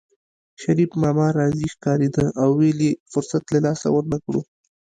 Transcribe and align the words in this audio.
شريف 0.61 0.91
ماما 1.03 1.27
راضي 1.37 1.65
ښکارېده 1.73 2.25
او 2.41 2.49
ویل 2.59 2.79
یې 2.87 2.91
فرصت 3.11 3.43
له 3.53 3.59
لاسه 3.65 3.87
ورنکړو 3.91 4.41